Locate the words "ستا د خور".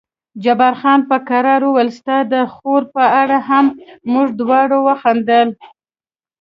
1.99-2.81